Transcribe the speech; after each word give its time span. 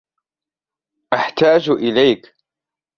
أحتاج 1.13 1.69
إليك. 1.69 2.35